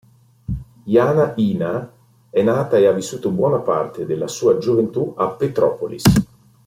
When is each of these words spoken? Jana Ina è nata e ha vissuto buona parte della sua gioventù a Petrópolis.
Jana 0.87 1.33
Ina 1.35 1.93
è 2.31 2.41
nata 2.41 2.77
e 2.77 2.87
ha 2.87 2.91
vissuto 2.91 3.29
buona 3.29 3.59
parte 3.59 4.07
della 4.07 4.27
sua 4.27 4.57
gioventù 4.57 5.13
a 5.15 5.29
Petrópolis. 5.35 6.01